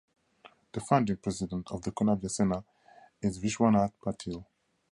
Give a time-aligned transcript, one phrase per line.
[0.71, 2.63] The founding president of the Kunabi Sena
[3.21, 4.43] is Vishwanath Patil.